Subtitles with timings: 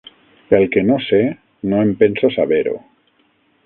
[0.59, 1.21] El que no sé
[1.69, 2.79] no em penso saber-ho.